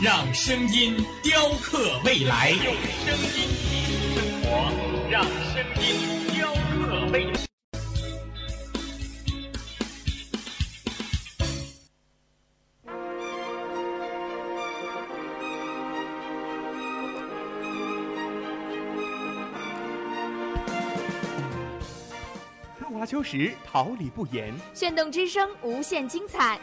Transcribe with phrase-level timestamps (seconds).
[0.00, 0.94] 让声音
[1.24, 2.50] 雕刻未来。
[2.50, 2.72] 用
[3.04, 4.48] 声音技术生活，
[5.10, 5.84] 让声音
[6.32, 7.40] 雕刻未来。
[22.78, 24.54] 春华秋实，桃李不言。
[24.72, 26.56] 炫动之声，无限精彩。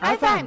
[0.00, 0.46] FM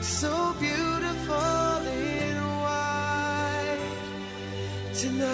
[0.00, 3.78] Look so beautiful in white
[4.94, 5.28] tonight.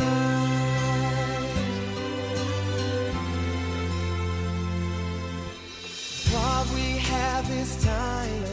[6.32, 8.50] What we have is time.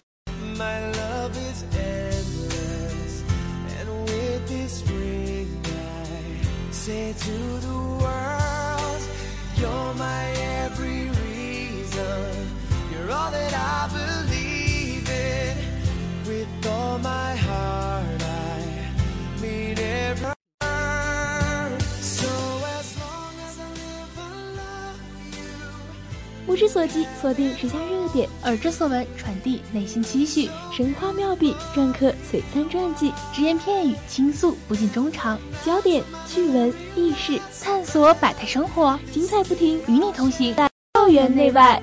[0.56, 3.23] My love is endless.
[3.79, 7.72] And with this ring, I say to the
[26.53, 30.47] 目之所及，锁定时下热点；耳之所闻，传递内心期许。
[30.72, 35.36] 神话妙笔，篆刻璀璨传记，只言片语倾诉不尽衷肠。
[35.66, 41.81] 焦点、趣闻、轶事，探索百态生活，精彩不停，与你同行在校园内外。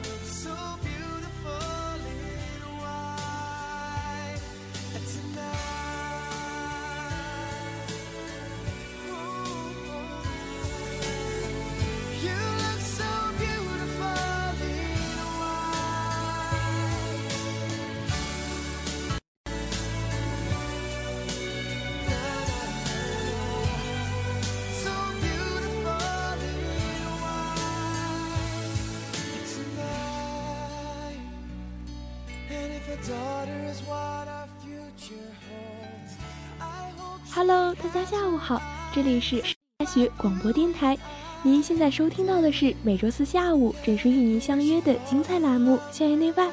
[37.32, 38.60] Hello，大家下午好，
[38.94, 39.42] 这里是
[39.78, 40.98] 大学广播电台。
[41.42, 46.46] 您现在收听到的是每周四下午准时与您相约的精彩栏目《校园内外》，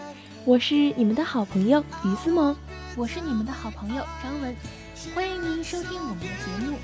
[0.45, 2.55] 我是你们的好朋友于思萌。
[2.95, 4.55] 我是你们的好朋友张文，
[5.13, 6.77] 欢迎您收听我们的节目。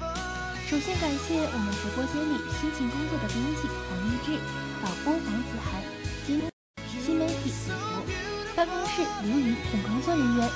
[0.68, 4.38] 首先感谢我们直播间里辛勤工作的编辑黄励志、
[4.83, 5.81] 导播王子涵、
[8.95, 10.50] 是刘芸等工作人员。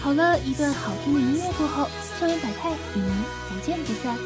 [0.00, 1.88] 好了一段好听的音乐过后，
[2.20, 3.10] 校园百态与您
[3.48, 4.16] 不见不散。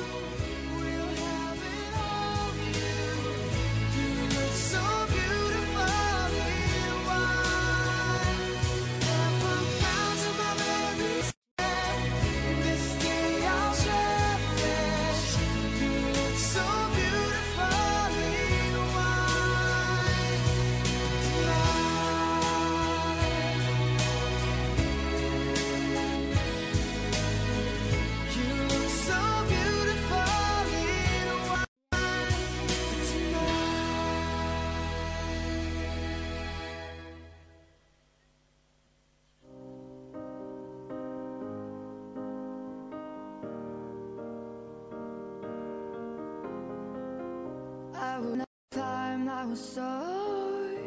[49.50, 50.78] Will soar.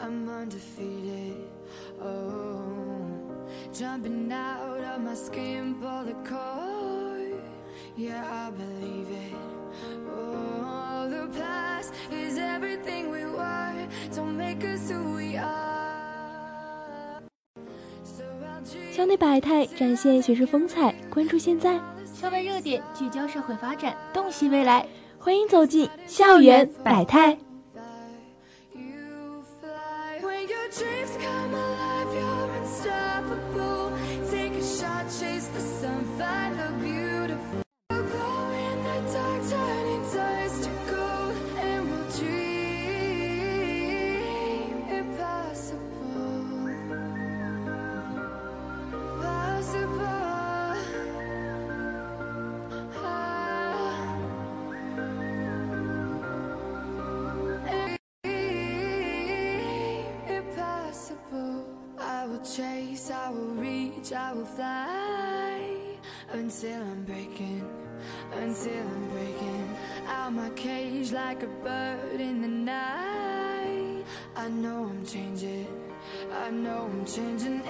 [0.00, 1.36] I'm undefeated.
[2.00, 3.04] Oh,
[3.72, 7.42] jumping out of my skin, pull the cord.
[7.96, 9.34] Yeah, I believe it.
[10.08, 13.88] Oh, the past is everything we were.
[14.14, 17.20] Don't make us who we are.
[18.02, 20.94] So I'll dream 校内百态，展现学术风采。
[21.10, 24.86] 关注现在，校外热点，聚焦社会发展，洞悉未来。
[25.22, 27.36] 欢迎走进校园百态。
[64.12, 65.78] I will fly
[66.32, 67.68] until I'm breaking,
[68.32, 69.76] until I'm breaking
[70.08, 74.04] out my cage like a bird in the night.
[74.34, 75.68] I know I'm changing,
[76.32, 77.62] I know I'm changing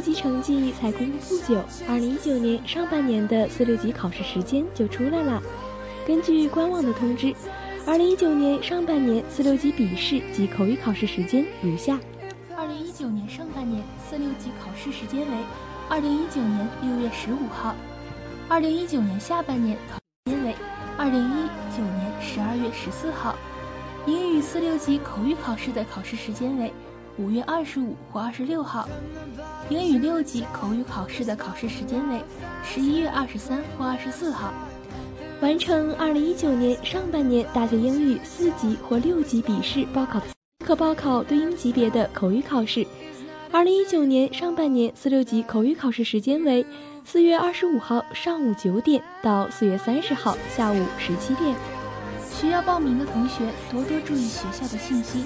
[0.00, 5.42] 六级成绩才公布不久，二零一九年上半年的四六级考试时间就出来了。
[6.06, 7.34] 根据官网的通知，
[7.86, 12.00] 二零一九年上半年四六级笔试及口语考试时间如下：
[12.56, 15.36] 二零一九年上半年四六级考试时间为
[15.90, 17.76] 二零一九年六月十五号，
[18.48, 20.54] 二零一九年下半年考试时间为
[20.96, 21.46] 二零一
[21.76, 23.36] 九年十二月十四号。
[24.06, 26.72] 英语四六级口语考试的考试时间为
[27.20, 28.88] 五月二十五或二十六号。
[29.68, 32.18] 英语六级口语考试的考试时间为
[32.64, 34.54] 十一月二十三或二十四号。
[35.42, 40.20] 完成二零一九年上半年大学英语四级或六级笔试报考，
[40.64, 42.86] 可报考对应级别的口语考试。
[43.52, 46.64] 二零一九年上半年四六级口语考试时间为
[47.04, 51.54] 四月二十五号上午九点到四月三十号下午十七点。
[52.32, 55.24] 需要报名的同学多多注意学校的信息，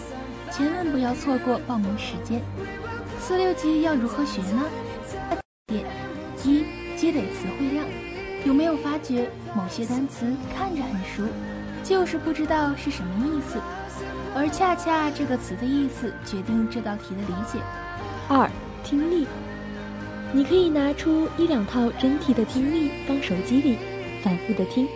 [0.56, 2.40] 千万不要错过报名时间。
[3.18, 4.62] 四六级要如何学呢？
[5.66, 5.84] 点
[6.44, 6.64] 一，
[6.96, 7.84] 积累词汇量。
[8.44, 11.24] 有没有发觉某些单词看着很熟，
[11.82, 13.58] 就是不知道是什么意思？
[14.32, 17.58] 而恰恰这个词的意思决定这道题的理解。
[18.28, 18.48] 二、
[18.84, 19.26] 听力，
[20.32, 23.76] 你可以拿出一两套真题的听力放手机里，
[24.22, 24.86] 反复的听，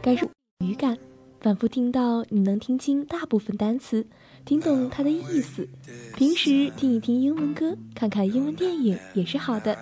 [0.00, 0.26] 感受
[0.64, 0.96] 语感，
[1.38, 4.06] 反复听到你能听清大部分单词，
[4.44, 5.68] 听懂它的意思。
[6.16, 9.76] 平时听一听英文歌，看看英文电影也是好的。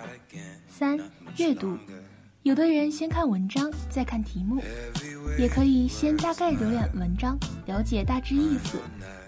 [0.67, 0.99] 三、
[1.37, 1.77] 阅读。
[2.43, 4.61] 有的人先看文章，再看题目，
[5.37, 7.37] 也可以先大概浏览文章，
[7.67, 8.79] 了解大致意思，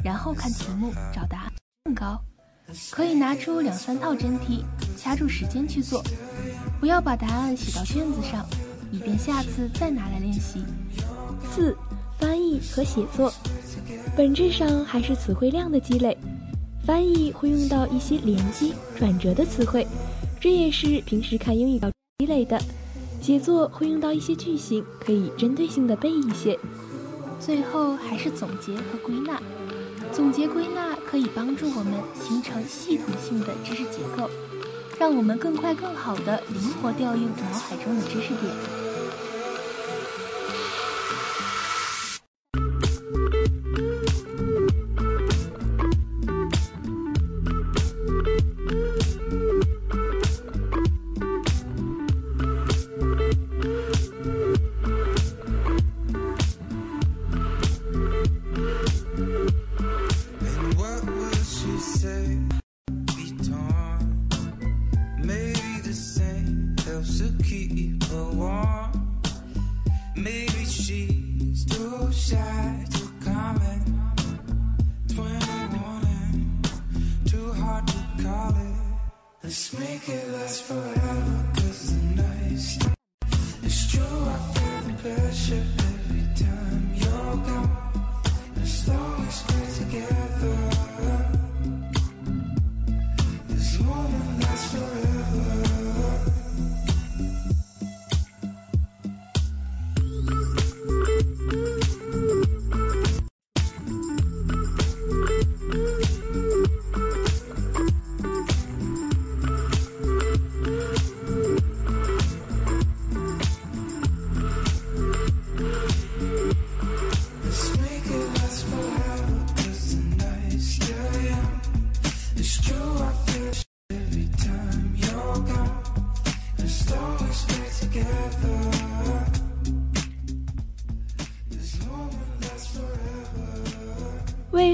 [0.03, 2.19] 然后看题目找答案更高。
[2.89, 4.65] 可以拿出两三套真题，
[4.97, 6.03] 掐住时间去做，
[6.79, 8.43] 不要把答案写到卷子上，
[8.91, 10.63] 以便下次再拿来练习。
[11.51, 11.77] 四、
[12.24, 13.34] 翻译和写作，
[14.15, 16.18] 本质上还是词汇量的积累。
[16.88, 19.86] 翻译会用到一些连接、转折的词汇，
[20.39, 22.58] 这也是平时看英语要积累的。
[23.20, 26.58] 写作会用到一些句型，可以针对性的背一些。
[27.42, 29.38] 最后还是总结和归纳。
[30.13, 31.94] 总结归纳可以帮助我们
[32.25, 34.30] 形成系统性的知识结构，
[34.98, 38.50] 让我们更快、更好的灵活调用脑海中的知识点。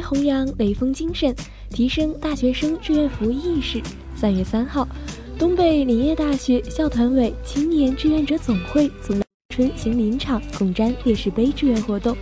[0.10, 1.36] 弘扬雷锋精神，
[1.70, 3.80] 提升大学生志愿服务意识，
[4.16, 4.88] 三月三号，
[5.38, 9.14] 东北林业大学校团委青年志愿者总会组
[9.54, 12.18] 春行林场共瞻烈士碑志愿活动。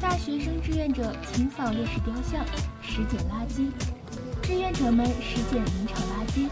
[0.00, 2.42] 大学生志愿者清扫烈士雕像，
[2.80, 3.68] 拾捡垃圾。
[4.42, 6.48] 志愿者们拾捡林场垃圾，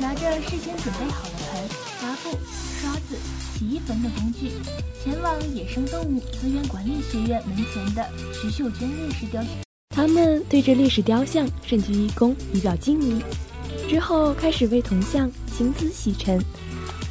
[0.00, 1.68] 拿着事先准备好的盆、
[2.00, 2.38] 抹布、
[2.80, 3.18] 刷子、
[3.52, 4.48] 洗衣粉等工具，
[5.04, 9.65] 前往野生动物资源管理学院门前的徐秀娟烈士雕像。
[9.96, 13.18] 他们对着烈士雕像深鞠一躬，以表敬意。
[13.88, 16.38] 之后开始为铜像亲自洗尘。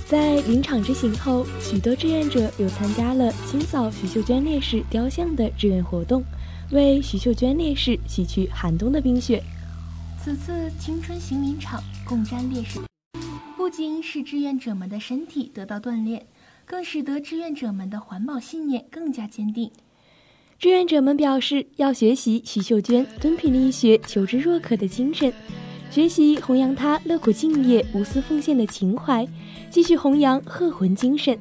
[0.05, 6.23] 在林场之行后，许多志愿者又参加了清扫徐秀娟烈士雕像的志愿活动，
[6.69, 9.41] 为徐秀娟烈士洗去寒冬的冰雪。
[10.23, 12.79] 此次青春行林场共瞻烈士，
[13.57, 16.27] 不仅使志愿者们的身体得到锻炼，
[16.67, 19.71] 更使得志愿者们的环保信念更加坚定。
[20.65, 25.31] 志愿者们表示，要学习徐秀娟敦品力学、求知若渴的精神，
[25.91, 29.27] 学习弘扬她乐苦敬业、无私奉献的情怀，
[29.69, 31.37] 继续弘扬鹤魂精神，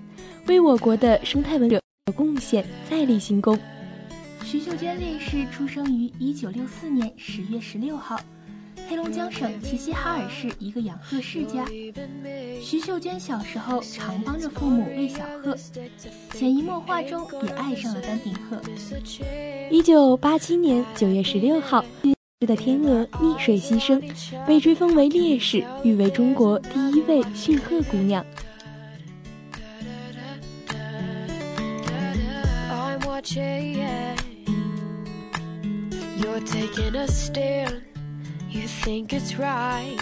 [0.47, 1.81] 为我国的生态文有
[2.15, 3.59] 贡献再立新功。
[4.45, 8.21] 徐秀娟烈士出生于一九六四年十月十六号。
[8.89, 11.65] 黑龙江省齐齐哈尔市一个养鹤世家，
[12.61, 15.57] 徐秀娟小时候常帮着父母喂小鹤，
[16.33, 18.61] 潜移默化中也爱上了丹顶鹤。
[19.71, 21.85] 一九八七年九月十六号，
[22.41, 24.03] 的天鹅溺水牺牲，
[24.47, 28.25] 被追封为烈士，誉为中国第一位驯鹤姑娘。
[38.55, 39.99] You think it's right.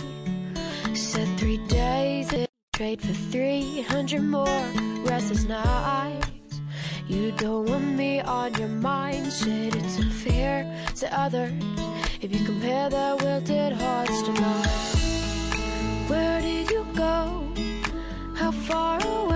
[0.93, 2.29] Said three days,
[2.75, 4.63] trade for 300 more
[5.07, 6.61] restless nights.
[7.09, 9.33] You don't want me on your mind.
[9.33, 11.55] Said it's unfair to others
[12.21, 16.09] if you compare their wilted hearts to mine.
[16.09, 17.49] Where did you go?
[18.37, 19.32] How far away?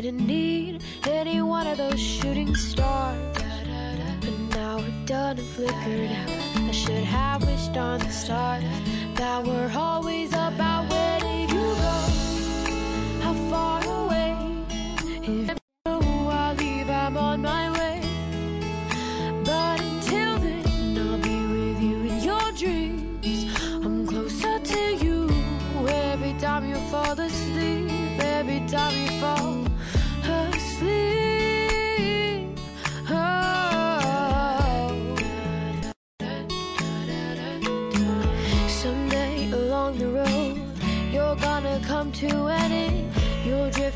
[0.00, 3.36] Didn't need any one of those shooting stars.
[4.20, 6.30] But now we're done and flickered out.
[6.56, 8.64] I should have wished on the stars
[9.16, 11.98] that we're always about where did you go?
[13.20, 14.34] How far away?
[15.50, 15.61] If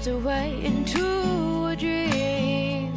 [0.07, 2.95] away into a dream.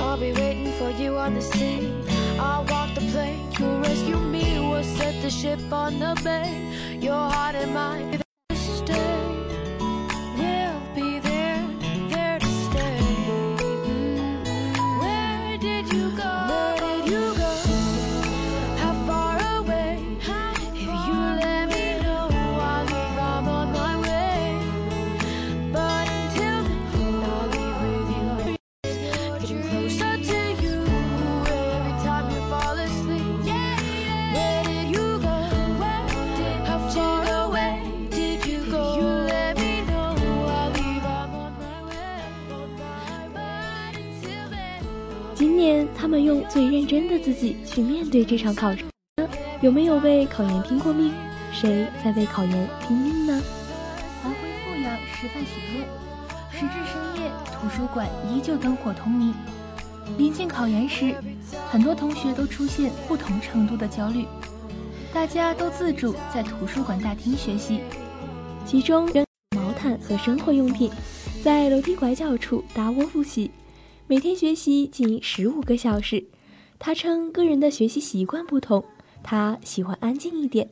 [0.00, 1.92] I'll be waiting for you on the sea.
[2.38, 4.60] I'll walk the plank, you'll rescue me.
[4.60, 6.98] We'll set the ship on the bay.
[7.00, 8.27] Your heart and mine.
[46.48, 48.84] 最认真的自己去面对这场考试。
[49.60, 51.12] 有没有为考研拼过命？
[51.52, 53.42] 谁在为考研拼命呢？
[54.22, 55.86] 安徽阜阳师范学院，
[56.50, 59.34] 时至深夜，图书馆依旧灯火通明。
[60.16, 61.14] 临近考研时，
[61.70, 64.24] 很多同学都出现不同程度的焦虑，
[65.12, 67.80] 大家都自主在图书馆大厅学习，
[68.64, 69.06] 其中
[69.54, 70.90] 毛毯和生活用品，
[71.42, 73.50] 在楼梯拐角处搭窝复习，
[74.06, 76.24] 每天学习近十五个小时。
[76.78, 78.84] 他称个人的学习习惯不同，
[79.22, 80.68] 他喜欢安静一点。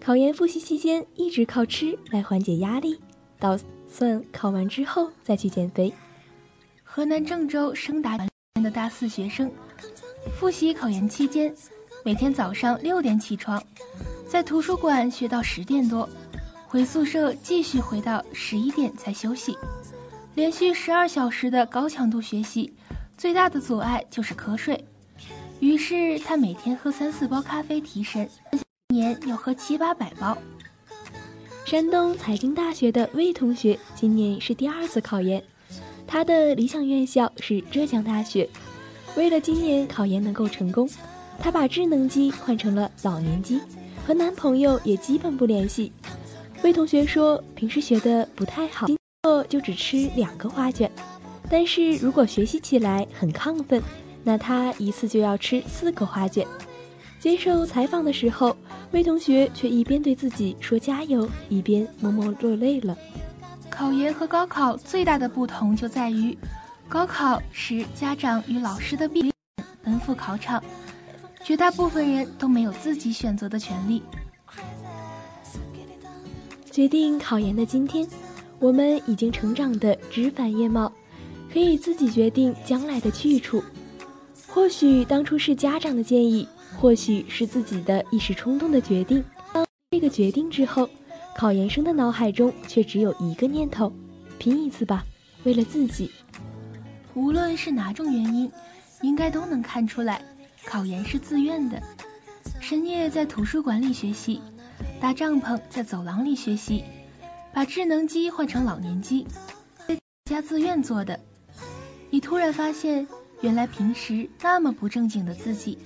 [0.00, 3.00] 考研复习期间一直靠吃来缓解压力，
[3.38, 5.92] 打算考完之后再去减肥。
[6.84, 9.50] 河南郑州升达的大四学生，
[10.38, 11.52] 复习考研期间，
[12.04, 13.62] 每天早上六点起床，
[14.28, 16.08] 在图书馆学到十点多，
[16.66, 19.56] 回宿舍继续回到十一点才休息。
[20.34, 22.72] 连续十二小时的高强度学习，
[23.16, 24.84] 最大的阻碍就是瞌睡。
[25.60, 30.36] 于是他每天喝三四包咖啡提神，一年要喝七八百包。
[31.64, 35.42] 山东财经大学的魏同学今年是第二次考研，
[36.06, 38.48] 他的理想院校是浙江大学。
[39.16, 40.88] 为了今年考研能够成功，
[41.40, 43.60] 他把智能机换成了老年机，
[44.06, 45.92] 和男朋友也基本不联系。
[46.62, 50.90] 魏同学说，平时学的不太好，今后就只吃两个花卷，
[51.50, 53.82] 但是如果学习起来很亢奋。
[54.28, 56.46] 那他一次就要吃四个花卷。
[57.18, 58.54] 接受采访的时候，
[58.90, 62.94] 魏同学却一边对自己说加油，一边默默落泪了。
[63.70, 66.36] 考研和高考最大的不同就在于，
[66.90, 69.32] 高考时家长与老师的逼
[69.82, 70.62] 奔赴考场，
[71.42, 74.02] 绝大部分人都没有自己选择的权利。
[76.70, 78.06] 决定考研的今天，
[78.58, 80.92] 我们已经成长的枝繁叶茂，
[81.50, 83.64] 可以自己决定将来的去处。
[84.50, 89.22] 或许当初是家长的建议，或许是自己的一时冲动的决定。
[89.52, 90.88] 当这个决定之后，
[91.36, 93.92] 考研生的脑海中却只有一个念头：
[94.38, 95.04] 拼一次吧，
[95.44, 96.10] 为了自己。
[97.14, 98.50] 无论是哪种原因，
[99.02, 100.20] 应该都能看出来，
[100.64, 101.80] 考研是自愿的。
[102.58, 104.40] 深夜在图书馆里学习，
[104.98, 106.82] 搭帐篷在走廊里学习，
[107.52, 109.26] 把智能机换成老年机，
[110.24, 111.18] 家自愿做的。
[112.10, 113.06] 你突然发现。
[113.40, 115.78] 原来平时那么不正经的自己，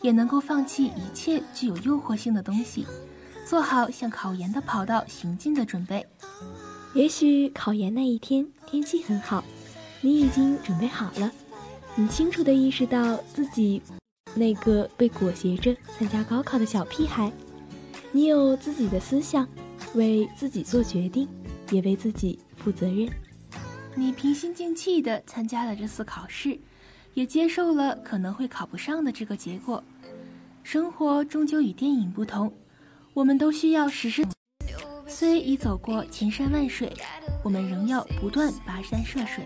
[0.00, 2.86] 也能够放弃一切具有诱惑性的东西，
[3.46, 6.06] 做好向考研的跑道行进的准备。
[6.94, 9.44] 也许考研那一天天气很好，
[10.00, 11.30] 你已经准备好了，
[11.94, 13.82] 你清楚地意识到自己
[14.34, 17.30] 那个被裹挟着参加高考的小屁孩，
[18.12, 19.46] 你有自己的思想，
[19.94, 21.28] 为自己做决定，
[21.70, 23.08] 也为自己负责任。
[23.94, 26.58] 你平心静气地参加了这次考试。
[27.14, 29.82] 也接受了可能会考不上的这个结果。
[30.62, 32.52] 生活终究与电影不同，
[33.12, 34.26] 我们都需要实施。
[35.06, 36.92] 虽已走过千山万水，
[37.42, 39.44] 我们仍要不断跋山涉水。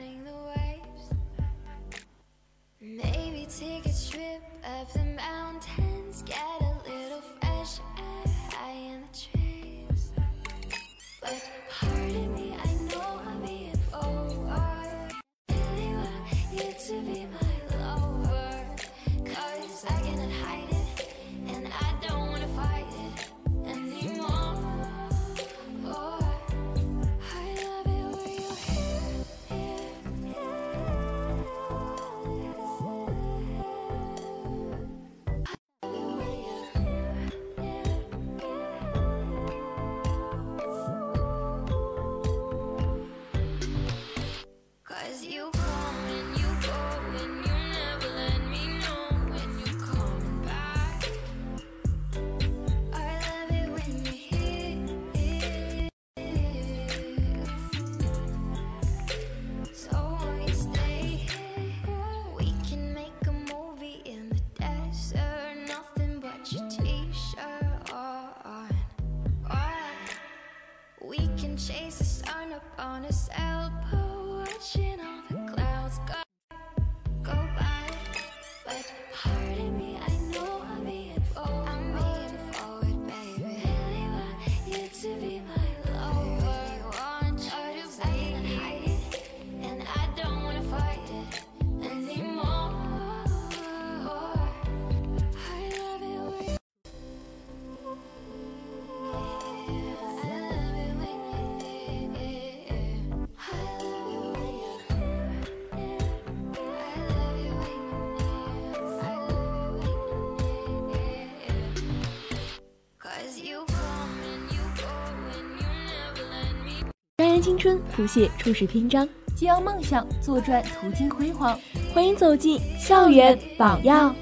[117.49, 121.59] 青春谱写初始篇章，激扬梦想作传途经辉煌。
[121.95, 124.15] 欢迎走进校园榜样。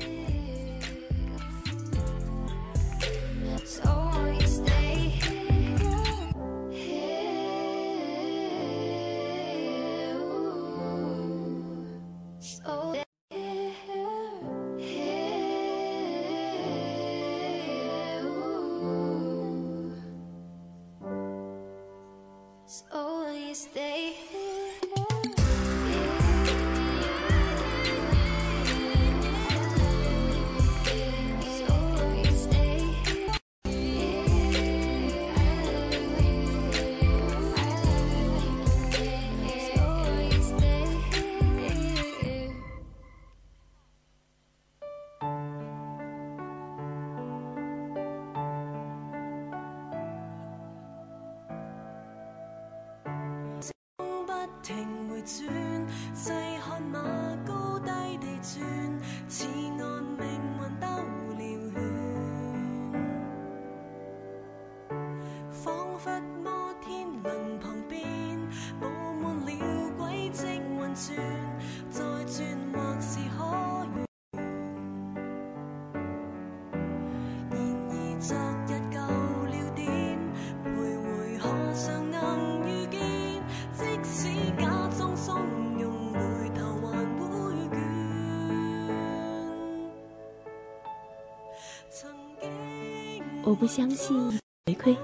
[93.44, 94.30] 我不相信
[94.66, 94.96] 回馈，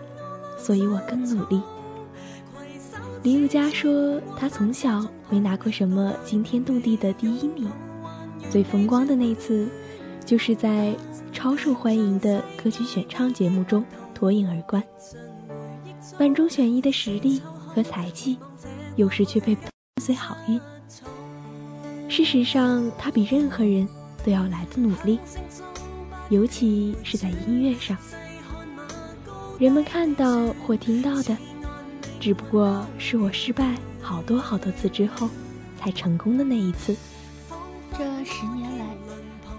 [0.59, 1.63] 所以我更努力。
[3.23, 7.71] 林宥嘉说，他从小没拿过什么惊天动地的第一名，
[8.51, 9.69] 最风光的那次，
[10.25, 10.93] 就是在
[11.33, 14.83] 超受欢迎的歌曲选唱节目中脱颖而冠。
[16.19, 18.37] 万中选一的实力和才气，
[18.97, 19.71] 有时却被伴
[20.03, 20.61] 随好运。
[22.09, 23.89] 事实上，他比任何人
[24.25, 25.21] 都要来的努力，
[26.33, 27.95] 尤其是在音乐上。
[29.59, 31.37] 人们看到或听到的，
[32.19, 35.29] 只不过是我失败好多好多次之后
[35.79, 36.97] 才成功的那一次。
[37.99, 38.87] 这十年来，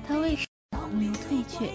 [0.07, 0.35] 他为
[0.71, 1.69] 洪流退却，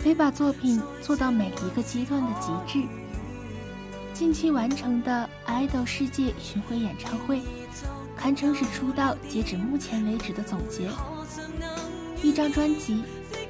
[0.00, 2.88] 非把作品做到每一个阶段的极致。
[4.12, 7.38] 近期完成的《idol 世界巡回演唱会》，
[8.16, 10.88] 堪称是出道截止目前为止的总结。
[12.20, 13.02] 一张专辑，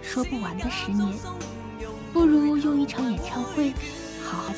[0.03, 1.09] 说不完的十年，
[2.13, 3.73] 不如用一场演唱会
[4.25, 4.55] 好好。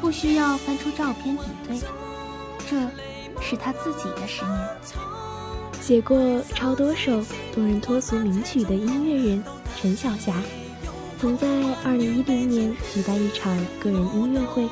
[0.00, 1.80] 不需要翻出照片比对，
[2.68, 4.68] 这是他自己的十年。
[5.80, 7.22] 写过超多首
[7.54, 9.44] 动人脱俗名曲的音乐人
[9.76, 10.34] 陈小霞，
[11.20, 11.46] 曾在
[11.84, 14.68] 2010年举办一场个人音乐会，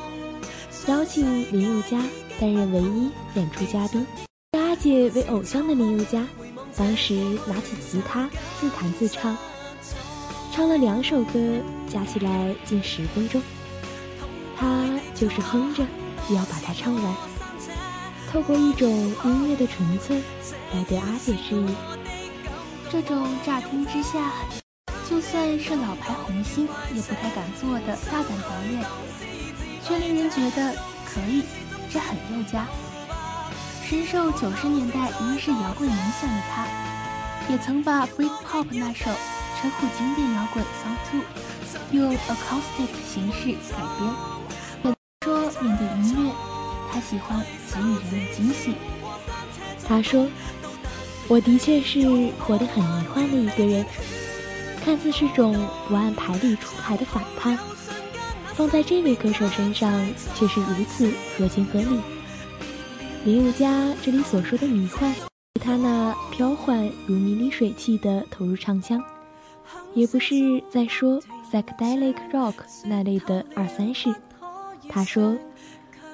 [0.88, 2.02] 邀请林宥嘉
[2.38, 4.06] 担任唯一演出嘉宾。
[4.52, 6.26] 以阿姐为偶像的林宥嘉，
[6.76, 7.14] 当时
[7.46, 8.28] 拿起吉他
[8.60, 9.36] 自弹自唱，
[10.52, 11.38] 唱了两首歌，
[11.88, 13.40] 加起来近十分钟。
[14.56, 15.86] 他就是哼着，
[16.28, 17.16] 也要把它唱完。
[18.30, 20.20] 透过一种音乐的纯粹
[20.74, 21.74] 来对阿姐示意，
[22.90, 24.32] 这种乍听之下，
[25.08, 28.84] 就算是老牌红星也不太敢做的大胆表演，
[29.82, 30.74] 却令人觉得
[31.06, 31.42] 可以，
[31.90, 32.66] 这很宥嘉。
[33.88, 36.66] 深受九十年代英式摇滚影响的他，
[37.48, 39.04] 也曾把 Britpop 那首
[39.60, 41.20] 称呼经典摇滚《Song Two》
[41.92, 44.96] 用 acoustic 形式改编。
[45.24, 46.32] 说面对音乐，
[46.92, 47.40] 他喜欢
[47.72, 48.74] 给予人们惊喜。
[49.86, 50.26] 他说
[51.28, 52.00] ：“我的确是
[52.40, 53.86] 活得很迷幻的一个人，
[54.84, 57.56] 看似是种不按牌理出牌的反叛，
[58.52, 59.92] 放在这位歌手身上
[60.34, 62.00] 却是如此合情合理。”
[63.26, 69.02] 林宥嘉这里所说的迷幻，是他那飘缓如迷离水汽的投入唱腔，
[69.94, 74.14] 也不是在说 psychedelic rock 那类的二三事。
[74.88, 75.36] 他说：“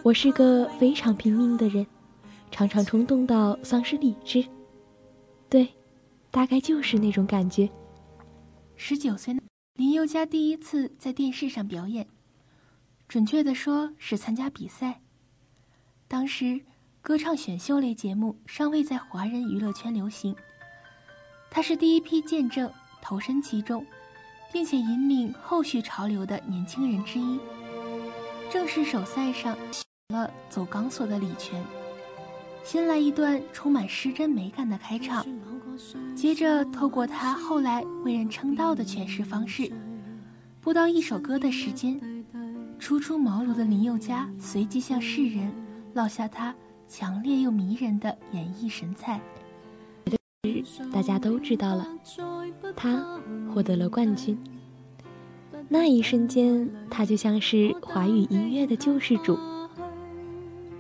[0.03, 1.87] 我是个非常拼命的人，
[2.51, 4.43] 常常冲动到丧失理智。
[5.51, 5.69] 对，
[6.31, 7.69] 大概就是那种感觉。”
[8.75, 9.37] 十九岁，
[9.75, 12.09] 林宥嘉第一次在电视上表演，
[13.07, 15.03] 准确的说是参加比赛。
[16.09, 16.59] 当时，
[17.03, 20.37] 歌唱选秀类节目尚未在华人娱乐圈流行，
[21.51, 22.71] 他是第一批见证、
[23.03, 23.85] 投身其中，
[24.53, 27.41] 并且引领后续潮流的年轻人之一。
[28.49, 29.59] 正式首赛上，
[30.11, 31.61] 了走钢索的李泉，
[32.63, 35.27] 先来一段充满失真美感的开场，
[36.15, 39.73] 接着透过他后来为人称道的诠释方式，
[40.61, 42.01] 不到一首歌的时间，
[42.79, 45.53] 初出茅庐的林宥嘉随即向世人
[45.95, 46.55] 落下他
[46.95, 49.19] 强烈又迷人的演绎神采。
[50.93, 51.89] 大家都知道了，
[52.77, 54.39] 他获得了冠军。
[55.71, 59.39] 那一瞬间，他就像是华语音乐的救世主。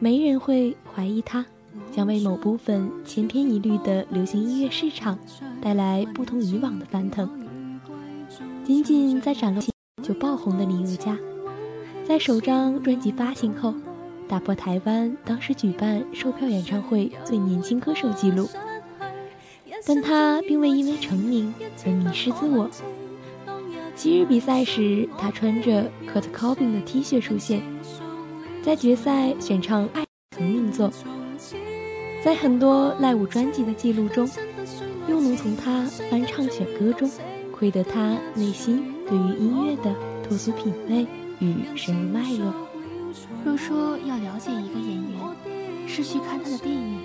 [0.00, 1.46] 没人会怀疑他
[1.90, 5.18] 将为某部分千篇一律的流行音乐市场
[5.62, 7.26] 带来不同以往的翻腾。
[8.64, 9.62] 仅仅在崭露
[10.02, 11.16] 就爆红的林宥嘉，
[12.06, 13.72] 在首张专辑发行后，
[14.32, 18.48] 打破台湾当时举办售票演唱会最年轻歌手纪录。
[19.86, 21.52] 但他并未因为成名
[21.84, 22.66] 而迷失自我。
[23.94, 27.60] 昔日比赛时，他穿着 Kurt Cobain 的 T 恤出现，
[28.62, 30.00] 在决赛选唱《爱》
[30.34, 30.90] 曾名作，
[32.24, 34.26] 在很多 live 专辑的记录中，
[35.08, 37.10] 又能从他翻唱选歌中
[37.54, 39.94] 窥得他内心对于音乐的
[40.26, 41.06] 脱俗品味
[41.38, 42.71] 与深入脉络。
[43.44, 47.00] 若说要了解一个演员，是去看他的电影。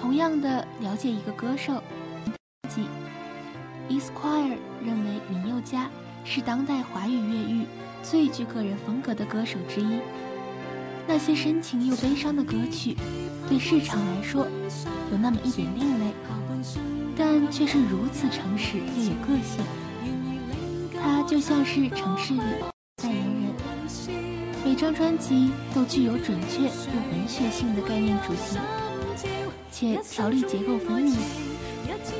[0.00, 1.82] 同样的，了解一个歌手
[3.88, 5.90] ，Esquire 认为林宥嘉
[6.24, 7.66] 是当代华语乐域
[8.02, 10.00] 最具个人风格的歌手之一。
[11.06, 12.96] 那些深情又悲伤的歌曲，
[13.48, 14.46] 对市场来说
[15.10, 16.14] 有那么一点另类，
[17.16, 19.64] 但却是如此诚实又有个性。
[21.02, 22.40] 他就像是城市里
[23.02, 23.08] 在，
[24.62, 26.68] 每张专辑都具有准确又
[27.12, 28.58] 文学性的概念主题，
[29.70, 31.16] 且条例结构分明。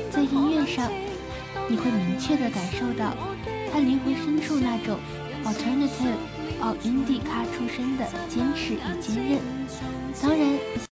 [0.09, 0.91] 在音乐上，
[1.69, 3.15] 你会明确地感受到
[3.71, 4.97] 他灵魂深处那种
[5.45, 6.17] alternative
[6.59, 9.39] 哦，indie 咖出身的坚持与坚韧，
[10.21, 10.90] 当然。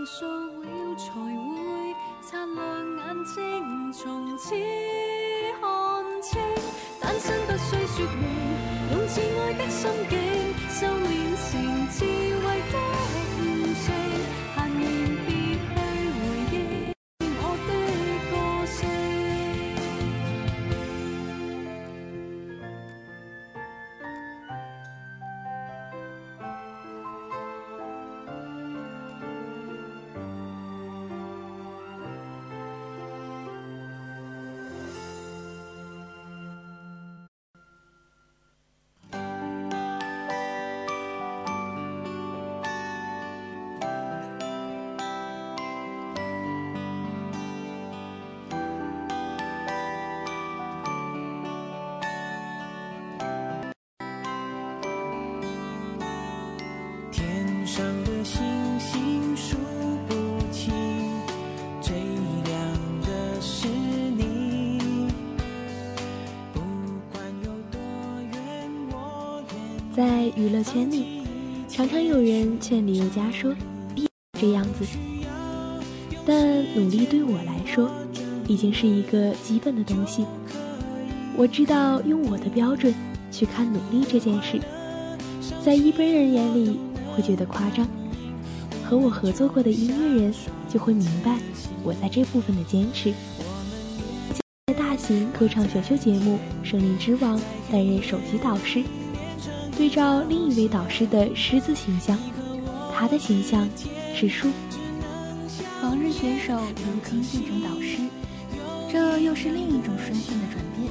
[0.00, 2.56] 成熟了才会擦亮
[2.96, 4.54] 眼睛，从此
[5.60, 6.40] 看清。
[6.98, 8.24] 单身不需说明，
[8.92, 10.18] 用挚爱的心境，
[10.70, 11.98] 修炼成智
[12.38, 12.89] 慧。
[70.00, 71.04] 在娱乐圈里，
[71.68, 73.54] 常常有人劝李宥嘉说
[73.94, 74.06] ：“别
[74.40, 74.86] 这样子。”
[76.24, 77.90] 但努力对我来说，
[78.48, 80.24] 已经是一个基本的东西。
[81.36, 82.94] 我知道用我的标准
[83.30, 84.58] 去看努力这件事，
[85.62, 86.80] 在一般人眼里
[87.14, 87.86] 会觉得夸张。
[88.82, 90.34] 和我合作过的音乐人
[90.66, 91.38] 就会明白
[91.84, 93.12] 我在这部分的坚持。
[94.66, 97.38] 在大型歌唱选秀节目《声林之王》
[97.70, 98.82] 担任首席导师。
[99.80, 102.18] 对照另一位导师的狮子形象，
[102.94, 103.66] 他的形象
[104.14, 104.46] 是树。
[105.82, 107.96] 往日选手如今变成导师，
[108.92, 110.86] 这又是另一种身份的转变。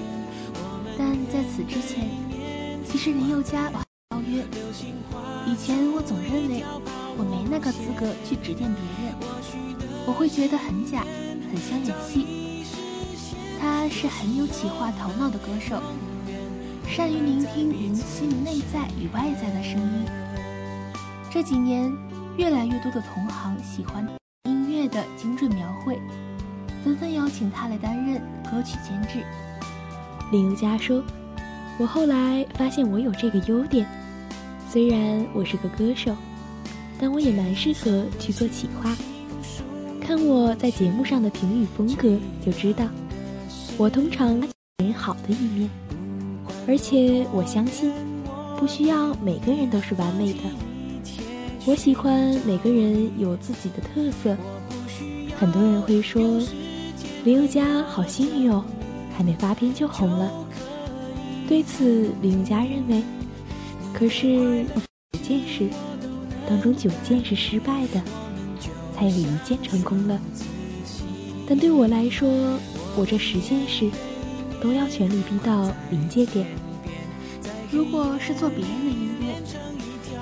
[0.98, 2.10] 但在此之前，
[2.84, 3.72] 其实林宥嘉
[4.10, 4.44] 邀约。
[5.46, 6.64] 以前我总认为
[7.16, 9.14] 我没那个资格去指点别人，
[10.08, 11.06] 我会觉得很假，
[11.52, 12.66] 很像演戏。
[13.62, 15.80] 他是很有企划头脑的歌手。
[16.90, 20.06] 善于聆听人性内在与外在的声音。
[21.32, 21.90] 这几年，
[22.36, 24.06] 越来越多的同行喜欢
[24.46, 26.02] 音乐的精准描绘，
[26.84, 29.24] 纷纷邀请他来担任歌曲监制。
[30.32, 31.04] 林宥嘉说
[31.78, 33.88] ：“我后来发现我有这个优点，
[34.68, 36.16] 虽然我是个歌手，
[37.00, 38.98] 但我也蛮适合去做企划。
[40.02, 42.88] 看我在节目上的评语风格就知道，
[43.78, 44.42] 我通常
[44.80, 45.70] 人好的一面。”
[46.70, 47.92] 而且我相信，
[48.60, 50.40] 不需要每个人都是完美的。
[51.66, 54.38] 我喜欢每个人有自己的特色。
[55.36, 56.22] 很多人会说，
[57.24, 58.64] 林宥嘉好幸运哦，
[59.18, 60.32] 还没发片就红了。
[61.48, 63.02] 对此，林宥嘉认为，
[63.92, 64.64] 可是
[65.14, 65.68] 十件事
[66.48, 68.00] 当中九件是失败的，
[68.96, 70.22] 才有一件成功了。
[71.48, 72.30] 但对我来说，
[72.96, 73.90] 我这十件事。
[74.62, 76.46] 都要全力逼到临界点。
[77.72, 79.36] 如果是做别人的音乐，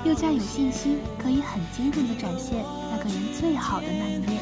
[0.04, 4.38] 宥嘉有信心可以很精准地展现那个人最好的那一面。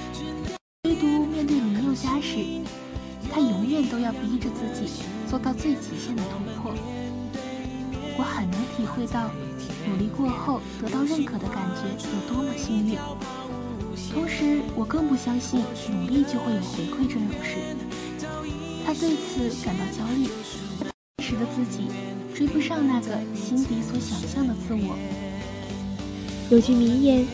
[0.84, 2.38] 唯独面对林宥嘉时，
[3.32, 4.90] 他永远都要逼着自己
[5.30, 6.74] 做到最极限的突破。
[8.18, 9.30] 我很能体会到
[9.88, 12.98] 努力过后得到认可的感觉有多么幸运。
[14.12, 17.76] 同时，我更不相信努力就会有回馈这种事。
[18.84, 20.26] 他对此感到焦虑，
[21.22, 21.88] 时的自己
[22.36, 24.94] 追不上那个心底所想象的自我。
[26.50, 27.26] 有句名言：“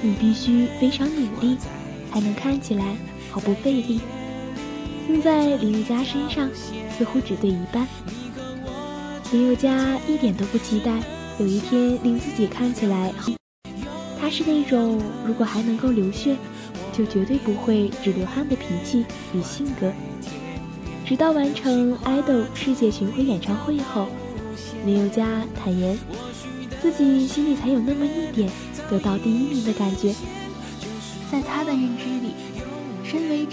[0.00, 1.58] 你必须非常努力，
[2.10, 2.96] 才能看起来
[3.30, 4.00] 毫不费力。”
[5.10, 6.48] 用在林宥嘉身上
[6.96, 7.86] 似乎只对一半。
[9.32, 10.98] 林宥嘉一点都不期待
[11.38, 13.12] 有一天令自己看起来，
[14.18, 16.34] 他是那种如果还能够流血，
[16.90, 19.92] 就绝对不会只流汗的脾气与性格。
[21.04, 24.08] 直到完成《idol》世界巡回演唱会后，
[24.84, 25.98] 林宥嘉坦言，
[26.80, 28.50] 自己心里才有那么一点
[28.88, 30.14] 得到第一名的感觉。
[31.30, 32.32] 在他的认知里，
[33.04, 33.46] 身为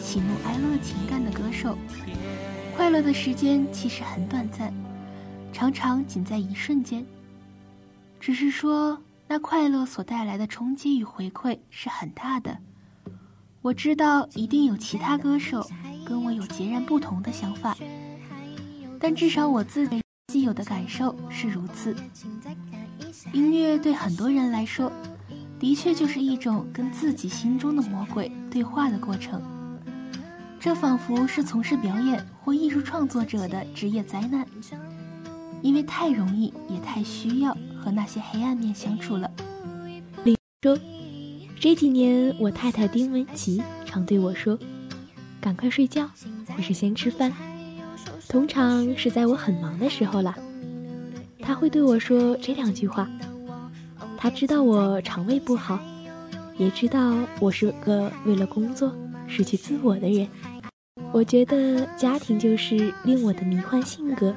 [0.00, 1.78] 喜怒哀乐情感的歌手，
[2.76, 4.72] 快乐的时间其实很短暂，
[5.52, 7.04] 常常仅在一瞬间。
[8.20, 12.58] 只是说，那快乐所带来的冲击与回馈是很大的。
[13.62, 15.66] 我知道，一定有其他歌手。
[16.06, 17.74] 跟我有截然不同的想法，
[19.00, 20.02] 但至少我自己
[20.34, 21.94] 既有的感受是如此。
[23.32, 24.90] 音乐对很多人来说，
[25.60, 29.40] 的确就是一种跟自己心中的魔鬼对话的过程。
[30.58, 34.44] 这仿佛是从事表演或艺术创作者的职业灾难，
[35.62, 39.30] 因为太容易也太需要和那些黑暗面相处了。
[40.24, 40.76] 李说
[41.60, 44.58] ：“这几年，我太太丁文琪常对我说。”
[45.40, 46.10] 赶快睡觉，
[46.48, 47.32] 或是先吃饭。
[48.28, 50.34] 通常是在我很忙的时候了，
[51.40, 53.08] 他会对我说这两句话。
[54.16, 55.78] 他知道我肠胃不好，
[56.56, 58.92] 也知道我是个为了工作
[59.26, 60.26] 失去自我的人。
[61.12, 64.34] 我觉得家庭就是令我的迷幻性格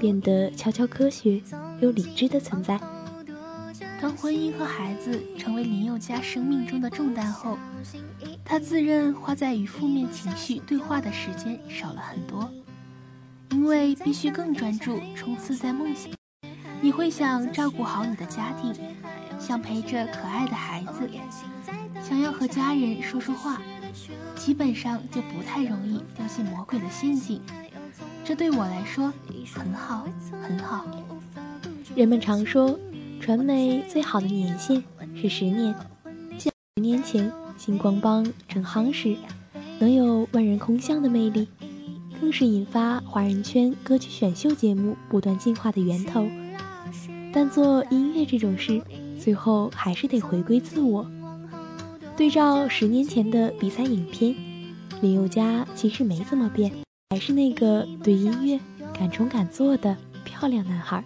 [0.00, 1.40] 变得悄悄科学
[1.80, 2.80] 又理智的存在。
[4.00, 7.58] 当婚姻和孩子成为林宥嘉生命中的重担后，
[8.44, 12.50] 他自认花在与负面情绪对话的时间少了很多，
[13.50, 16.10] 因为必须更专注冲刺在梦想。
[16.80, 18.74] 你会想照顾好你的家庭，
[19.38, 21.08] 想陪着可爱的孩子，
[22.02, 23.60] 想要和家人说说话，
[24.34, 27.40] 基本上就不太容易掉进魔鬼的陷阱。
[28.24, 29.12] 这对我来说
[29.54, 30.06] 很好，
[30.42, 30.86] 很好。
[31.94, 32.78] 人们常说。
[33.18, 34.84] 传媒最好的年限
[35.16, 35.74] 是十年，
[36.38, 39.16] 像十年前星光帮正夯时，
[39.80, 41.48] 能有万人空巷的魅力，
[42.20, 46.26] 更是引发华人圈歌曲选秀节目不断进化的源头。
[47.32, 48.82] 但做音乐这种事，
[49.20, 51.06] 最后还是得回归自我。
[52.16, 54.34] 对照十年前的比赛影片，
[55.02, 56.72] 林宥嘉其实没怎么变，
[57.10, 58.58] 还是那个对音乐
[58.98, 61.04] 敢冲敢做的漂亮男孩。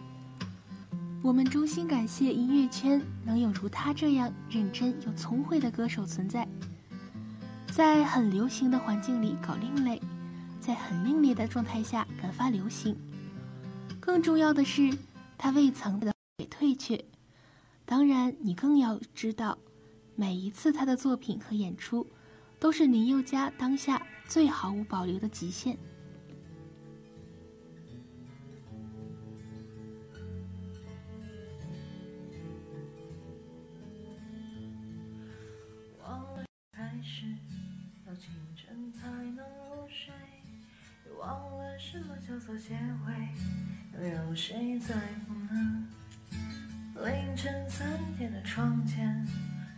[1.23, 6.47] 我们衷心感谢音乐圈能有如他这样认真又聪慧的歌手存在，
[7.67, 10.01] 在很流行的环境里搞另类，
[10.61, 12.97] 在很另类的状态下敢发流行。
[13.99, 14.97] 更重要的是，
[15.39, 16.13] 他未曾的
[16.51, 17.03] 退却。
[17.85, 19.59] 当然，你更要知道，
[20.15, 22.07] 每一次他的作品和演出，
[22.59, 25.77] 都是林宥嘉当下最毫无保留的极限。
[41.81, 42.75] 什么叫做结
[43.07, 43.29] 尾，
[43.99, 44.95] 又有谁在
[45.27, 45.89] 乎呢？
[47.03, 49.27] 凌晨三点的窗前，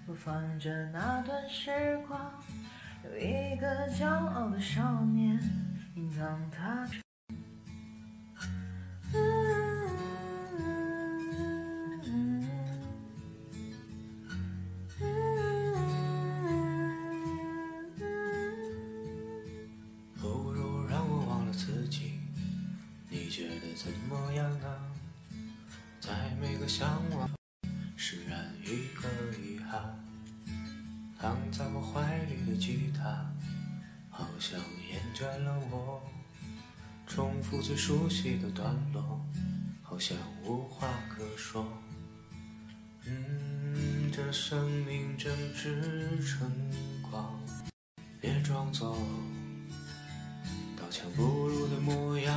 [0.04, 1.70] 播放着那段时
[2.08, 2.20] 光，
[3.04, 5.38] 有一个骄傲的少年，
[5.94, 6.88] 隐藏他。
[48.72, 48.96] 别装作
[50.78, 52.34] 刀枪不入的模样。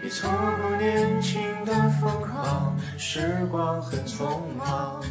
[0.00, 5.02] 别错过年轻的疯狂，时光很匆忙。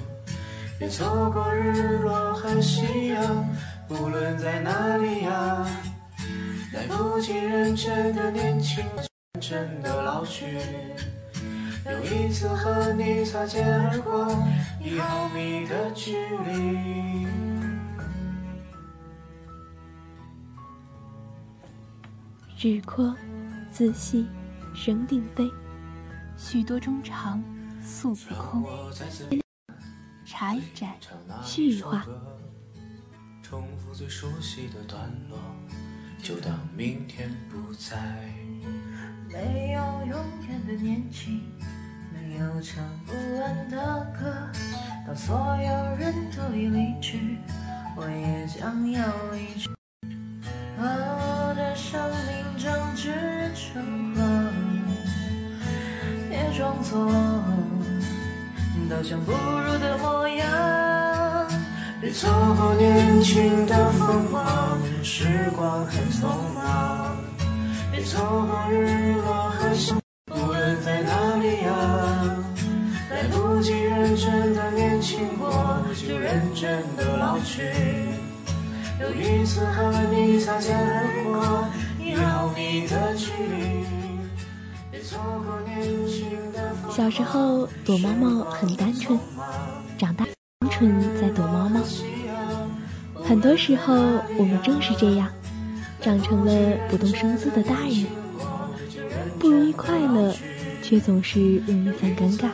[0.80, 3.46] 别错过日落和夕阳，
[3.88, 5.68] 不论在哪里呀。
[6.74, 8.84] 来不及认真的年轻，
[9.42, 10.58] 真的老去。
[11.86, 14.26] 又一次和你擦肩而过，
[14.82, 16.16] 一毫米的距
[16.48, 17.28] 离。
[22.58, 23.14] 日阔，
[23.70, 24.26] 自西，
[24.74, 25.52] 声鼎飞。
[26.38, 27.44] 许多衷肠，
[27.84, 28.64] 诉不空。
[30.26, 30.96] 茶一盏，
[31.44, 32.06] 絮一话。
[33.44, 35.38] 重复最熟悉的段落。
[36.24, 38.32] 就当明天不在。
[39.30, 41.44] 没有永远的年轻，
[42.14, 44.34] 没有唱不完的歌。
[45.06, 47.38] 当所有人都已离去，
[47.98, 49.70] 我也将要离去。
[50.78, 51.15] 我的
[51.92, 53.12] 生命正值
[53.54, 54.26] 春光，
[56.28, 57.12] 别装作
[58.90, 61.48] 刀枪不入的模样。
[62.02, 62.28] 别错
[62.58, 67.16] 过年轻的疯狂，时光很匆忙。
[67.92, 69.94] 别错过日落和夕，
[70.32, 71.72] 无论在哪里呀。
[73.12, 77.62] 来不及认真的年轻过，就认真的老去。
[79.02, 81.68] 有一次和你擦肩而过，
[82.00, 83.86] 一毫米的距离。
[86.90, 89.20] 小时候躲猫猫很单纯，
[89.98, 90.26] 长大
[90.60, 91.82] 单纯在躲猫猫。
[93.22, 93.94] 很多时候
[94.38, 95.28] 我们正是这样，
[96.00, 98.06] 长成了不动声色的大人，
[99.38, 100.34] 不容易快乐，
[100.82, 102.50] 却总是容易犯尴尬。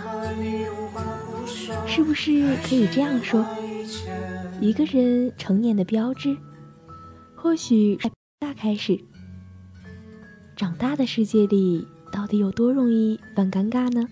[1.85, 3.45] 是不是可以这样说？
[4.61, 6.37] 一个人成年的标志，
[7.35, 8.97] 或许在大开始。
[10.55, 14.07] 长大的世界里，到底有多容易犯尴尬呢？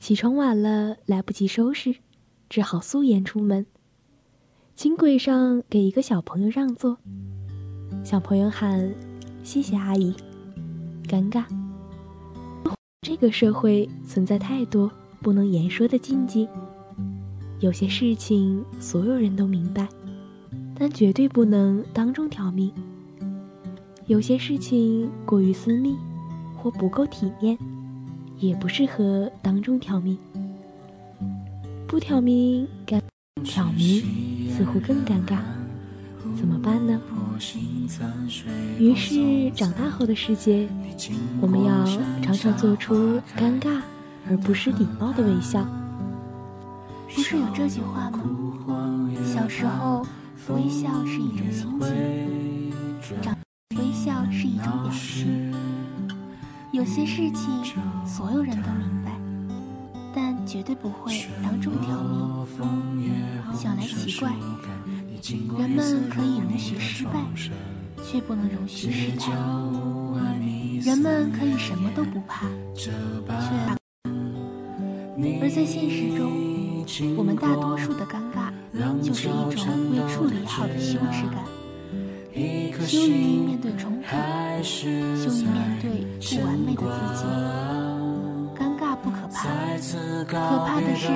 [0.00, 1.96] 起床晚了，来不及收拾，
[2.48, 3.66] 只好素颜出门。
[4.74, 6.96] 轻轨上给一个小朋友让座，
[8.02, 8.94] 小朋友喊
[9.44, 10.14] ：“谢谢阿姨。”
[11.06, 11.44] 尴尬。
[13.02, 16.48] 这个社会存在太多不能言说的禁忌，
[17.60, 19.88] 有些事情所有人都明白，
[20.78, 22.70] 但绝对不能当众挑明；
[24.06, 25.96] 有些事情过于私密
[26.56, 27.58] 或不够体面，
[28.38, 30.16] 也不适合当众挑明。
[31.88, 33.00] 不挑明，尴；
[33.42, 34.04] 挑明，
[34.50, 35.38] 似乎更尴尬。
[36.36, 37.00] 怎么办呢？
[38.78, 40.68] 于是，长大后的世界，
[41.40, 41.84] 我们要
[42.22, 43.80] 常常做出尴尬
[44.28, 45.66] 而不失礼貌的微笑。
[47.14, 48.20] 不是有这句话吗？
[49.24, 50.06] 小时候，
[50.48, 51.80] 微笑是一种心
[53.00, 53.36] 情；长，
[53.76, 55.52] 微笑是一种表情。
[56.72, 59.18] 有些事情，所有人都明白，
[60.14, 61.96] 但绝对不会当众挑
[62.94, 63.10] 明。
[63.56, 64.30] 想来奇怪。
[65.58, 67.24] 人们可以容许失败，
[68.04, 69.32] 却不能容许失态。
[70.84, 72.92] 人们可以什么都不怕，却
[75.40, 76.30] 而在现实中，
[77.16, 78.50] 我们大多数的尴尬
[79.02, 81.44] 就是一种未处理好的羞耻感，
[82.86, 84.16] 羞于面对冲突，
[84.62, 86.82] 羞于面对不完美的
[87.14, 87.24] 自己。
[88.56, 89.44] 尴尬不可怕，
[90.24, 91.08] 可怕的是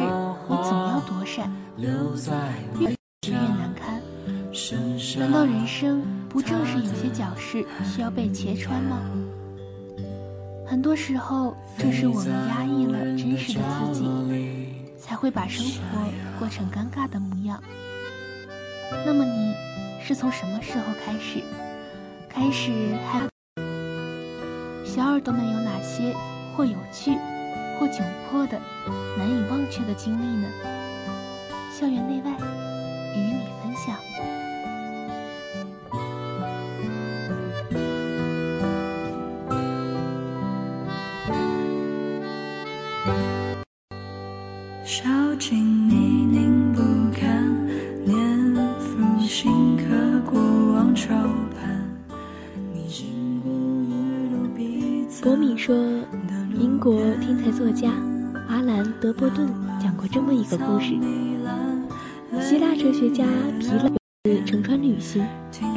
[0.49, 1.51] 你总要躲闪。
[1.79, 1.89] 越
[3.29, 4.01] 越难堪，
[5.19, 9.01] 难道人生不正是有些角事需要被揭穿吗？
[10.67, 14.05] 很多时候，正是我们压抑了真实的自己，
[15.13, 16.09] 才会把生活
[16.39, 17.63] 过成尴尬的模样。
[19.05, 19.55] 那么，你
[20.03, 21.43] 是从什么时候开始，
[22.31, 22.73] 开始
[23.13, 23.29] 害怕？
[24.87, 26.17] 小耳朵们有哪些
[26.57, 27.15] 或有趣，
[27.79, 28.59] 或窘迫的、
[29.19, 30.49] 难以忘却的经历呢？
[31.79, 32.31] 校园内外。
[33.15, 33.95] 与你分享。
[55.65, 55.77] 说，
[56.59, 57.89] 英国天才作家
[58.49, 59.49] 阿兰·德波顿
[59.81, 60.89] 讲过这么一个故事。
[62.41, 63.25] 希腊哲学家
[63.61, 63.69] 皮
[64.25, 65.25] 勒乘船旅行，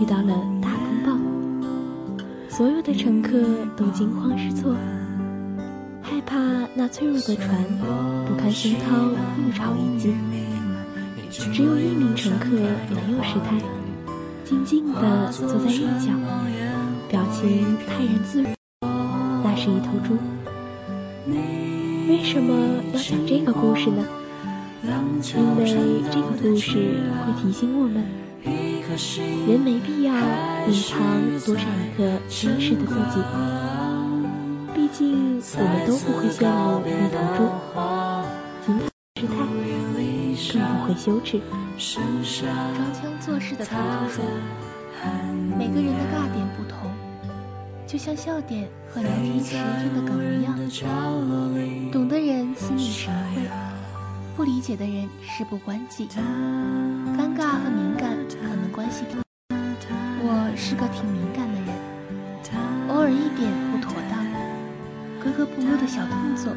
[0.01, 2.17] 遇到了大风暴，
[2.49, 3.43] 所有的乘客
[3.77, 4.75] 都惊慌失措，
[6.01, 6.39] 害怕
[6.73, 7.63] 那脆弱的船
[8.27, 8.97] 不堪惊涛
[9.37, 10.15] 入潮一击。
[11.29, 13.61] 只有一名乘客没有失态，
[14.43, 16.11] 静静地坐在一角，
[17.07, 18.54] 表情泰然自若。
[19.65, 20.15] 是一头猪。
[22.07, 22.53] 为什么
[22.93, 24.05] 要讲这个故事呢？
[24.83, 25.65] 因为
[26.11, 28.05] 这个故事会提醒我们，
[29.47, 30.13] 人没必要
[30.67, 30.95] 隐藏
[31.43, 33.17] 多闪一个真实的自己。
[34.75, 38.69] 毕竟我们都不会羡慕那头猪，
[39.15, 39.35] 尽管
[40.37, 41.41] 失态，更不会羞耻。
[41.75, 41.99] 装
[42.93, 43.79] 腔作势的图图
[44.11, 44.23] 说
[45.57, 46.64] ：“每个人的尬点不同，
[47.87, 49.55] 就像笑点和聊天时
[49.85, 50.57] 用的梗一样，
[51.91, 53.47] 懂的人心领神会，
[54.35, 56.07] 不理解的人事不关己。
[56.07, 59.05] 尴尬和敏感可能关系。
[60.27, 61.69] 我是个挺敏感的人，
[62.89, 64.25] 偶尔一点不妥当，
[65.23, 66.51] 格格不入的小动作，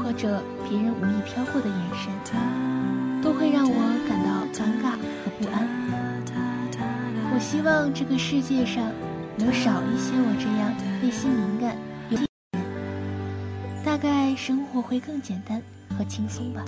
[0.00, 2.12] 或者别人无意飘过的眼神，
[3.20, 3.74] 都会让我
[4.08, 5.68] 感到尴尬和不安。
[7.34, 8.84] 我希望这个世界上。
[9.36, 10.72] 能少一些我这样
[11.02, 11.76] 内心敏感、
[12.08, 12.26] 有人，
[13.84, 15.60] 大概生活会更简单
[15.96, 16.64] 和轻松吧。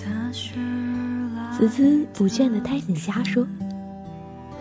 [1.58, 3.46] 孜孜不倦的太子瞎说，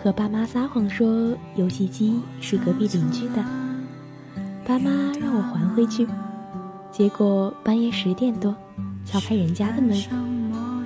[0.02, 3.44] 和爸妈撒谎说游戏机是隔壁邻居的，
[4.64, 4.90] 爸妈
[5.20, 6.06] 让我还回去。
[6.92, 8.54] 结果半夜十点多，
[9.04, 9.94] 敲开人家的门，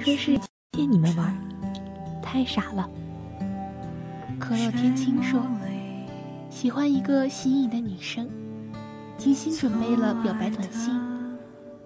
[0.01, 0.39] 说是
[0.73, 1.37] 借你们玩，
[2.23, 2.89] 太傻了。
[4.39, 5.41] 可乐天青说，
[6.51, 8.29] 喜欢一个心仪的女生，
[9.17, 10.93] 精心准备了表白短信，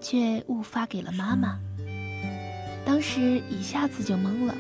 [0.01, 1.59] 却误发给了妈妈。
[2.85, 4.55] 当时一下子就懵了，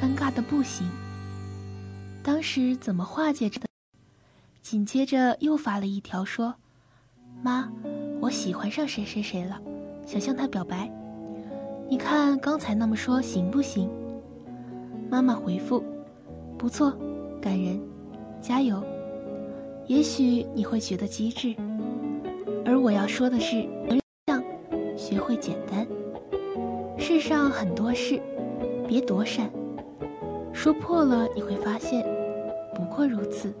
[0.00, 0.88] 尴尬的不行。
[2.22, 3.60] 当时怎么化解这？
[4.62, 6.54] 紧接着又发了一条说
[7.42, 7.70] ：“妈。”
[8.18, 9.60] 我喜欢上谁谁谁了，
[10.06, 10.90] 想向他表白。
[11.88, 13.88] 你看刚才那么说行不行？
[15.10, 15.84] 妈妈回复：
[16.58, 16.90] 不错，
[17.40, 17.78] 感人，
[18.40, 18.82] 加油。
[19.86, 21.54] 也许你会觉得机智，
[22.64, 23.66] 而我要说的是，
[24.26, 24.42] 让
[24.96, 25.86] 学会简单。
[26.98, 28.20] 世上很多事，
[28.88, 29.50] 别躲闪。
[30.52, 32.04] 说破了你会发现，
[32.74, 33.54] 不过如此。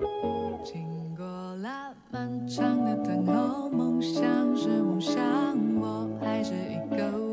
[0.64, 0.82] 经
[1.16, 4.36] 过了漫长的等候，梦想。
[4.98, 5.54] 小耳
[6.96, 7.25] 朵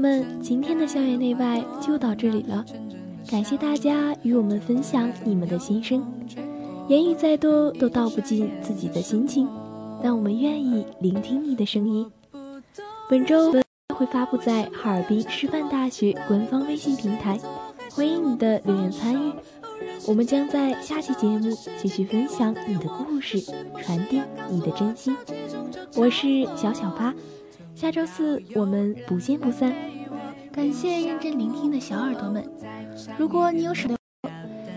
[0.00, 2.64] 们，今天的校园内外就到这里了。
[3.30, 6.02] 感谢大家与我们分享你们的心声，
[6.88, 9.46] 言语再多都道不尽自己的心情，
[10.02, 12.10] 但我们愿意聆听你的声音。
[13.10, 13.52] 本周
[13.94, 17.38] 会发布在哈尔滨师范大学官方微信平台，
[17.92, 19.32] 欢迎你的留言参与。
[20.08, 23.38] 我们将在下期节目继续分享你的故事，
[23.82, 25.14] 传递你的真心。
[25.94, 27.14] 我是小小八。
[27.80, 29.74] 下周四我们不见不散。
[30.52, 32.44] 感谢认真聆听的小耳朵们，
[33.16, 33.96] 如果你有什么，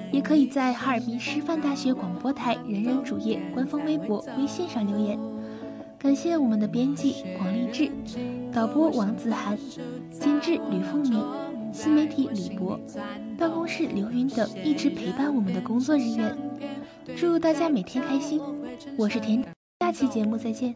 [0.10, 5.20] 也可以在哈尔滨师范大学广播台人人主页官方微博、微信上留言。
[6.00, 7.92] 感谢我们的编辑黄立志，
[8.54, 9.58] 导播王子涵，
[10.10, 11.22] 监制吕凤鸣，
[11.74, 12.80] 新媒体李博，
[13.38, 16.34] 办公室刘云等一直陪伴我们的工作人员。
[17.18, 18.40] 祝大家每天开心！
[18.98, 19.44] 我是甜，
[19.82, 20.74] 下期节目再见。